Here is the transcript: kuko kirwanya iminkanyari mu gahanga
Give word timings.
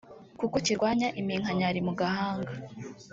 kuko 0.39 0.55
kirwanya 0.65 1.07
iminkanyari 1.21 1.79
mu 1.87 1.93
gahanga 1.99 2.51